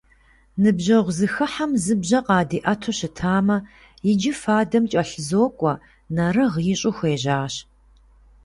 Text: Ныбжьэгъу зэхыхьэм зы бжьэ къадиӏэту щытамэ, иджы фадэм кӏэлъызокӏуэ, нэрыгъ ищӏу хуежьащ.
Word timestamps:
Ныбжьэгъу 0.61 1.15
зэхыхьэм 1.17 1.71
зы 1.83 1.93
бжьэ 2.01 2.19
къадиӏэту 2.25 2.93
щытамэ, 2.97 3.57
иджы 4.09 4.33
фадэм 4.41 4.83
кӏэлъызокӏуэ, 4.91 5.73
нэрыгъ 6.15 6.55
ищӏу 6.73 6.93
хуежьащ. 6.97 7.53